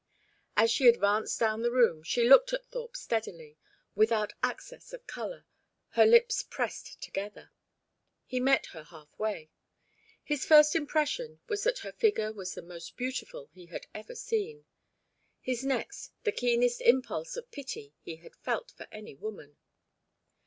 As 0.57 0.71
she 0.71 0.87
advanced 0.87 1.39
down 1.39 1.61
the 1.61 1.69
room, 1.69 2.01
she 2.01 2.27
looked 2.27 2.53
at 2.53 2.65
Thorpe 2.65 2.97
steadily, 2.97 3.59
without 3.93 4.33
access 4.41 4.93
of 4.93 5.05
colour, 5.05 5.45
her 5.89 6.07
lips 6.07 6.41
pressed 6.41 6.99
together. 7.03 7.51
He 8.25 8.39
met 8.39 8.65
her 8.73 8.81
half 8.85 9.09
way. 9.19 9.51
His 10.23 10.43
first 10.43 10.75
impression 10.75 11.39
was 11.47 11.63
that 11.65 11.79
her 11.85 11.91
figure 11.91 12.33
was 12.33 12.55
the 12.55 12.63
most 12.63 12.97
beautiful 12.97 13.45
he 13.53 13.67
had 13.67 13.85
ever 13.93 14.15
seen, 14.15 14.65
his 15.39 15.63
next 15.63 16.11
the 16.23 16.31
keenest 16.31 16.81
impulse 16.81 17.37
of 17.37 17.51
pity 17.51 17.93
he 18.01 18.15
had 18.15 18.35
felt 18.37 18.71
for 18.71 18.87
any 18.91 19.13
woman. 19.13 19.55